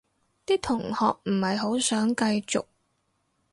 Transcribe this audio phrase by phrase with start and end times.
[0.47, 2.65] 啲同學唔係好想繼續